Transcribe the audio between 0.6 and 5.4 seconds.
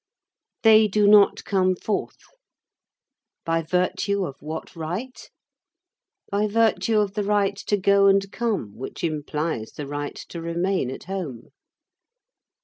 They do not come forth. By virtue of what right?